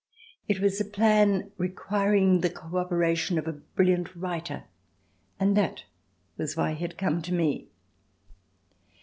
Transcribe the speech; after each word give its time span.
It 0.47 0.59
was 0.59 0.81
a 0.81 0.85
plan 0.85 1.51
requiring 1.59 2.41
the 2.41 2.49
co 2.49 2.77
operation 2.79 3.37
of 3.37 3.47
a 3.47 3.51
brilliant 3.53 4.15
writer 4.15 4.63
and 5.39 5.55
that 5.55 5.83
was 6.37 6.57
why 6.57 6.71
he 6.73 6.81
had 6.83 6.97
come 6.97 7.21
to 7.21 7.31
me. 7.31 7.67